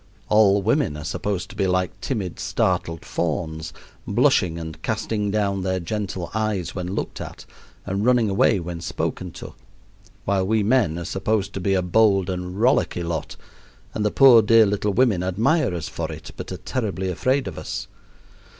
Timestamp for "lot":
13.03-13.35